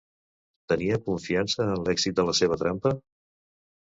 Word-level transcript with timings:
Tenia 0.71 0.97
confiança 1.09 1.67
en 1.75 1.85
l'èxit 1.89 2.17
de 2.21 2.27
la 2.29 2.35
seva 2.39 2.57
trampa? 2.63 2.95